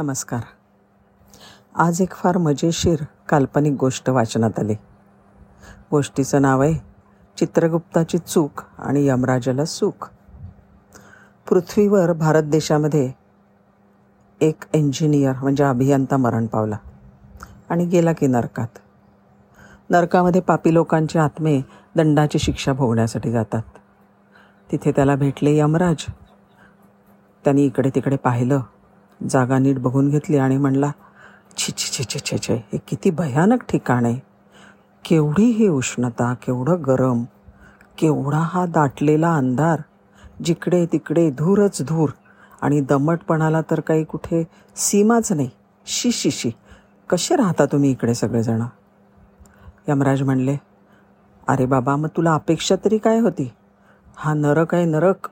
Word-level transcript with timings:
नमस्कार. 0.00 0.40
आज 1.74 2.00
एक 2.00 2.12
फार 2.12 2.38
मजेशीर 2.38 3.04
काल्पनिक 3.28 3.72
गोष्ट 3.72 4.10
वाचनात 4.10 4.58
आली. 4.58 4.74
गोष्टीचं 5.90 6.42
नाव 6.42 6.62
आहे 6.62 6.74
चित्रगुप्ताची 7.36 8.18
चूक 8.18 8.62
आणि 8.78 9.08
यमराजाला 9.08 9.64
सुख. 9.64 10.10
पृथ्वीवर 11.48 12.12
भारत 12.12 12.42
देशामध्ये 12.42 13.12
एक 14.40 14.62
इंजिनियर 14.72 15.32
म्हणजे 15.32 15.64
अभियंता 15.64 16.16
मरण 16.16 16.46
पावला 16.46 16.76
आणि 17.70 17.86
गेला 17.86 18.12
की 18.12 18.26
नरकात. 18.26 18.78
नरकामध्ये 19.90 20.40
पापी 20.40 20.74
लोकांचे 20.74 21.18
आत्मे 21.18 21.60
दंडाची 21.96 22.38
शिक्षा 22.38 22.72
भोगण्यासाठी 22.72 23.30
जातात. 23.30 23.62
तिथे 24.72 24.92
त्याला 24.92 25.16
भेटले 25.16 25.58
यमराज. 25.58 26.06
त्यांनी 27.44 27.62
इकडे 27.62 27.90
तिकडे 27.94 28.16
पाहिलं. 28.16 28.60
जागा 29.20 29.58
नीट 29.58 29.78
बघून 29.78 30.08
घेतली 30.08 30.36
आणि 30.36 30.56
म्हणला 30.56 30.90
छी 31.56 31.72
छी 31.72 31.92
छी 31.92 32.04
छी 32.04 32.18
छे 32.18 32.38
छे 32.38 32.54
हे 32.54 32.78
किती 32.88 33.10
भयानक 33.10 33.62
ठिकाण 33.68 34.04
आहे. 34.04 34.18
केवढी 35.04 35.44
ही 35.44 35.68
उष्णता 35.68 36.34
केवढं 36.34 36.82
गरम 36.86 37.24
केवढा 37.98 38.38
हा 38.38 38.66
दाटलेला 38.66 39.34
अंधार 39.36 39.80
जिकडे 40.44 40.86
तिकडे 40.86 41.30
धूरच 41.30 41.82
धूर 41.82 42.10
आणि 42.62 42.80
दमटपणाला 42.80 43.60
तर 43.70 43.80
काही 43.80 44.04
कुठे 44.04 44.42
सीमाच 44.76 45.32
नाही. 45.32 45.48
शी 45.86 46.12
शी 46.12 46.30
शी 46.30 46.50
कसे 47.10 47.36
राहता 47.36 47.64
तुम्ही 47.66 47.90
इकडे 47.90 48.14
सगळेजणं? 48.14 48.66
यमराज 49.88 50.22
म्हणले 50.22 50.56
अरे 51.48 51.66
बाबा 51.66 51.96
मग 51.96 52.08
तुला 52.16 52.34
अपेक्षा 52.34 52.76
तरी 52.84 52.98
काय 52.98 53.18
होती? 53.20 53.50
हा 54.16 54.34
नरक 54.34 54.74
आहे 54.74 54.84
नरक. 54.84 55.28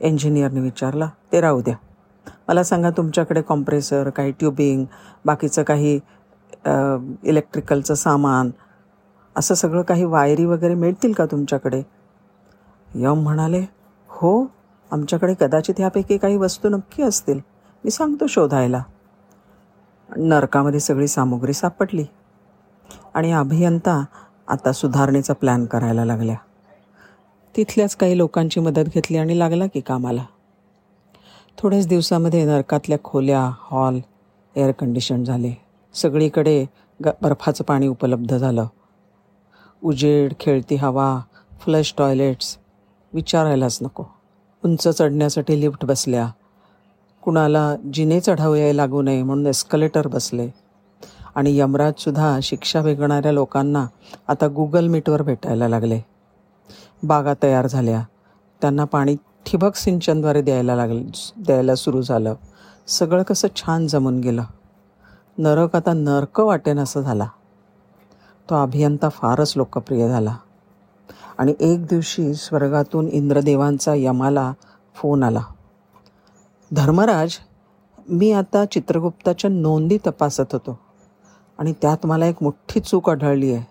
इंजिनियरने 0.00 0.60
विचारला 0.60 1.08
ते 1.32 1.40
राहू 1.40 1.60
द्या. 1.60 1.74
मला 2.48 2.62
सांगा 2.62 2.90
तुमच्याकडे 2.90 3.42
कॉम्प्रेसर 3.42 4.10
काही 4.10 4.32
ट्युबिंग 4.32 4.84
बाकीचं 5.24 5.62
काही 5.62 5.94
इलेक्ट्रिकलचं 7.24 7.94
सामान 7.94 8.50
असं 9.36 9.54
सगळं 9.54 9.82
काही 9.82 10.04
वायरी 10.04 10.44
वगैरे 10.44 10.74
मिळतील 10.74 11.12
का 11.12 11.26
तुमच्याकडे? 11.26 11.82
यम 12.94 13.22
म्हणाले 13.22 13.64
हो 14.08 14.50
आमच्याकडे 14.90 15.34
कदाचित 15.40 15.74
ह्यापैकी 15.78 16.16
काही 16.18 16.36
वस्तू 16.36 16.68
नक्की 16.68 17.02
असतील. 17.02 17.40
मी 17.84 17.90
सांगतो 17.90 18.26
शोधायला. 18.26 18.82
नरकामध्ये 20.16 20.80
सगळी 20.80 21.08
सामुग्री 21.08 21.52
सापडली. 21.52 22.04
आणि 23.14 23.32
अभियंता 23.32 24.04
आता 24.48 24.72
सुधारणेचा 24.72 25.32
प्लॅन 25.32 25.64
करायला 25.64 26.04
लागल्या. 26.04 26.36
तिथल्याच 27.56 27.96
काही 27.96 28.18
लोकांची 28.18 28.60
मदत 28.60 28.88
घेतली 28.94 29.16
आणि 29.16 29.38
लागला 29.38 29.66
की 29.66 29.80
कामाला. 29.80 30.24
थोड्याच 31.58 31.86
दिवसामध्ये 31.86 32.44
नरकातल्या 32.44 32.98
खोल्या 33.04 33.50
हॉल 33.58 33.98
एअर 34.56 34.70
कंडिशन 34.70 35.24
झाले. 35.24 35.62
सगळीकडे 35.94 36.66
ग 37.04 37.08
बर्फाचं 37.22 37.64
पाणी 37.64 37.88
उपलब्ध 37.88 38.36
झालं. 38.36 38.66
उजेड 39.84 40.32
खेळती 40.40 40.74
हवा 40.74 41.20
फ्लश 41.60 41.94
टॉयलेट्स 41.98 42.58
विचारायलाच 43.12 43.78
नको. 43.82 44.04
उंच 44.64 44.88
चढण्यासाठी 44.88 45.60
लिफ्ट 45.60 45.84
बसल्या. 45.84 46.30
कुणाला 47.22 47.76
जिने 47.92 48.20
चढावया 48.20 48.74
लागू 48.74 49.02
नये 49.02 49.22
म्हणून 49.22 49.46
एस्कलेटर 49.46 50.06
बसले. 50.06 50.48
आणि 51.34 51.58
यमराजसुद्धा 51.58 52.38
शिक्षा 52.42 52.80
वेगणाऱ्या 52.80 53.32
लोकांना 53.32 53.86
आता 54.28 54.48
गुगल 54.48 54.86
मीटवर 54.86 55.22
भेटायला 55.22 55.68
लागले. 55.68 56.00
बागा 57.02 57.32
तयार 57.42 57.66
झाल्या. 57.66 58.02
त्यांना 58.60 58.84
पाणी 58.84 59.16
ठिबक 59.46 59.76
सिंचनद्वारे 59.76 60.42
द्यायला 60.42 60.76
लागलं 60.76 61.02
द्यायला 61.36 61.74
सुरू 61.74 62.02
झालं. 62.02 62.34
सगळं 62.86 63.22
कसं 63.22 63.48
छान 63.56 63.86
जमून 63.86 64.20
गेलं. 64.20 64.42
नरक 65.38 65.76
आता 65.76 65.92
नरक 65.92 66.40
वाटेन 66.40 66.78
असं 66.78 67.00
झाला. 67.00 67.28
तो 68.50 68.62
अभियंता 68.62 69.08
फारच 69.08 69.52
लोकप्रिय 69.56 70.08
झाला. 70.08 70.36
आणि 71.38 71.54
एक 71.60 71.86
दिवशी 71.86 72.34
स्वर्गातून 72.34 73.08
इंद्रदेवांचा 73.08 73.94
यमाला 73.94 74.52
फोन 74.94 75.22
आला. 75.22 75.42
धर्मराज 76.72 77.32
मी 78.08 78.32
आता 78.32 78.64
चित्रगुप्ताच्या 78.64 79.50
नोंदी 79.50 79.98
तपासत 80.06 80.52
होतो. 80.52 80.78
आणि 81.58 81.72
त्यात 81.82 82.06
मला 82.06 82.26
एक 82.26 82.36
मोठी 82.40 82.80
चूक 82.80 83.10
आढळली 83.10 83.52
आहे 83.52 83.64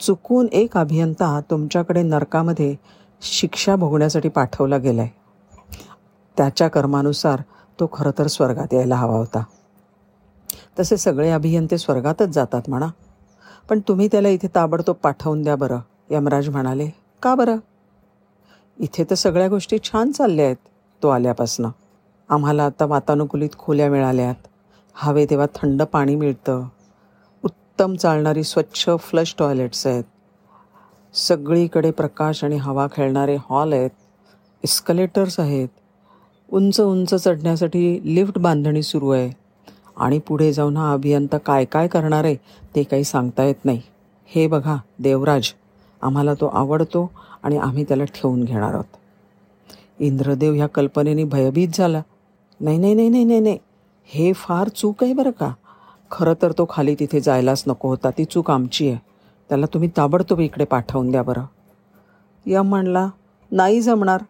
चुकून 0.00 0.46
एक 0.52 0.76
अभियंता 0.76 1.40
तुमच्याकडे 1.50 2.02
नरकामध्ये 2.02 2.76
शिक्षा 3.22 3.76
भोगण्यासाठी 3.76 4.28
पाठवला 4.28 4.76
गेला 4.76 5.02
आहे 5.02 5.24
त्याच्या 6.36 6.68
कर्मानुसार 6.68 7.42
तो 7.80 7.88
खरं 7.92 8.10
तर 8.18 8.26
स्वर्गात 8.26 8.74
यायला 8.74 8.96
हवा 8.96 9.16
होता. 9.16 9.44
तसे 10.78 10.96
सगळे 10.96 11.30
अभियंते 11.30 11.78
स्वर्गातच 11.78 12.26
जातात 12.26 12.62
म्हणा. 12.68 12.86
पण 13.68 13.80
तुम्ही 13.88 14.08
त्याला 14.12 14.28
इथे 14.28 14.48
ताबडतोब 14.54 14.96
पाठवून 14.96 15.42
द्या 15.42 15.56
बरं 15.56 15.78
यमराज 16.10 16.48
म्हणाले. 16.48 16.90
का 17.22 17.34
बरं? 17.34 17.56
इथे 18.78 19.04
तर 19.04 19.14
सगळ्या 19.14 19.48
गोष्टी 19.48 19.78
छान 19.84 20.12
चालल्या 20.12 20.44
आहेत 20.44 20.56
तो 21.02 21.08
आल्यापासनं. 21.08 21.68
आम्हाला 22.28 22.64
आता 22.64 22.84
वातानुकूलित 22.84 23.50
खोल्या 23.58 23.90
मिळाल्यात. 23.90 24.34
हवे 24.94 25.26
तेव्हा 25.30 25.46
थंड 25.54 25.82
पाणी 25.82 26.16
मिळतं. 26.16 26.64
उत्तम 27.44 27.94
चालणारी 27.94 28.44
स्वच्छ 28.44 28.90
फ्लश 28.98 29.34
टॉयलेट्स 29.38 29.86
आहेत. 29.86 30.04
सगळीकडे 31.14 31.90
प्रकाश 31.90 32.44
आणि 32.44 32.56
हवा 32.56 32.86
खेळणारे 32.92 33.36
हॉल 33.50 33.72
आहेत 33.72 33.90
इस्कलेटर्स 34.62 35.40
आहेत. 35.40 35.68
उंच 36.52 36.80
उंच 36.80 37.14
चढण्यासाठी 37.14 38.00
लिफ्ट 38.04 38.38
बांधणी 38.38 38.82
सुरू 38.82 39.10
आहे. 39.10 39.30
आणि 39.96 40.18
पुढे 40.18 40.52
जाऊन 40.52 40.76
हा 40.76 40.92
अभियंता 40.92 41.38
काय 41.38 41.64
काय 41.64 41.88
करणार 41.88 42.24
आहे 42.24 42.34
ते 42.76 42.82
काही 42.82 43.04
सांगता 43.04 43.44
येत 43.44 43.64
नाही. 43.64 43.80
हे 44.26 44.46
बघा 44.46 44.76
देवराज. 44.98 45.52
आम्हाला 46.02 46.34
तो 46.34 46.46
आवडतो 46.46 47.12
आणि 47.42 47.56
आम्ही 47.56 47.84
त्याला 47.84 48.04
ठेवून 48.04 48.44
घेणार 48.44 48.72
आहोत. 48.72 48.84
इंद्रदेव 50.00 50.54
ह्या 50.54 50.66
कल्पनेने 50.66 51.24
भयभीत 51.24 51.68
झाला. 51.74 52.02
नाही 52.60 52.78
नाही 52.78 52.94
नाही 52.94 53.08
नाही 53.08 53.24
नाही 53.24 53.40
नाही. 53.40 53.58
हे 54.04 54.32
फार 54.32 54.68
चूक 54.68 55.04
आहे 55.04 55.12
बरं 55.12 55.30
का? 55.30 55.52
खरं 56.10 56.34
तर 56.42 56.52
तो 56.52 56.66
खाली 56.70 56.94
तिथे 56.94 57.20
जायलाच 57.20 57.64
नको 57.66 57.88
होता. 57.88 58.10
ती 58.10 58.24
चूक 58.24 58.50
आमची 58.50 58.88
आहे. 58.88 59.13
त्याला 59.48 59.66
तुम्ही 59.66 59.90
ताबडतोब 59.96 60.40
इकडे 60.40 60.64
पाठवून 60.64 61.10
द्या 61.10 61.22
बरं. 61.22 61.44
यम 62.46 62.68
म्हणला 62.68 63.08
नाही 63.50 63.80
जमणार. 63.80 64.22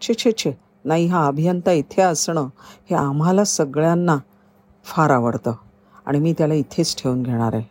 छे 0.00 0.14
छे 0.14 0.32
छे. 0.32 0.52
नाही 0.84 1.06
हा 1.06 1.26
अभियंता 1.26 1.72
इथे 1.72 2.02
असणं 2.02 2.48
हे 2.90 2.94
आम्हाला 2.94 3.44
सगळ्यांना 3.44 4.16
फार 4.84 5.10
आवडतं 5.10 5.52
आणि 6.06 6.18
मी 6.18 6.32
त्याला 6.32 6.54
इथेच 6.54 7.02
ठेवून 7.02 7.22
घेणार 7.22 7.54
आहे. 7.54 7.64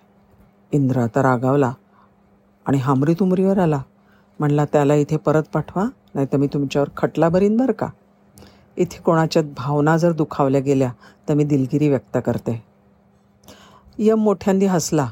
इंद्र 0.71 0.99
आता 0.99 1.23
रागावला 1.23 1.73
आणि 2.65 2.77
हामरीतुमरीवर 2.77 3.57
आला. 3.57 3.81
म्हणला 4.39 4.65
त्याला 4.65 4.95
इथे 4.95 5.17
परत 5.17 5.43
पाठवा 5.53 5.83
नाही 6.15 6.27
तर 6.33 6.37
मी 6.37 6.47
तुमच्यावर 6.47 6.89
खटला 6.97 7.29
भरीन 7.29 7.57
बरं 7.57 7.71
का. 7.71 7.87
इथे 8.77 9.01
कोणाच्यात 9.01 9.43
भावना 9.57 9.97
जर 9.97 10.11
दुखावल्या 10.11 10.61
गेल्या 10.61 10.91
तर 11.29 11.33
मी 11.33 11.43
दिलगिरी 11.43 11.89
व्यक्त 11.89 12.17
करते. 12.25 12.63
यम 13.97 14.19
मोठ्यांदी 14.19 14.65
हसला 14.65 15.09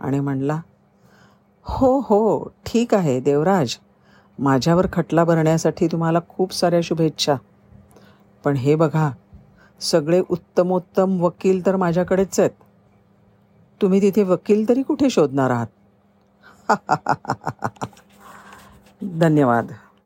आणि 0.00 0.20
म्हणला 0.20 0.60
हो 1.66 2.00
हो 2.00 2.52
ठीक 2.66 2.94
आहे 2.94 3.20
देवराज. 3.20 3.76
माझ्यावर 4.38 4.86
खटला 4.92 5.24
भरण्यासाठी 5.24 5.86
तुम्हाला 5.86 6.18
खूप 6.28 6.52
साऱ्या 6.52 6.80
शुभेच्छा. 6.82 7.36
पण 8.44 8.56
हे 8.56 8.74
बघा 8.74 9.10
सगळे 9.80 10.22
उत्तमोत्तम 10.28 11.20
वकील 11.20 11.66
तर 11.66 11.76
माझ्याकडेच 11.76 12.40
आहेत. 12.40 12.50
तुम्ही 13.80 14.02
तिथे 14.02 14.22
वकील 14.22 14.68
तरी 14.68 14.82
कुठे 14.82 15.10
शोधणार 15.10 15.50
आहात? 15.50 15.66
धन्यवाद. 19.02 19.72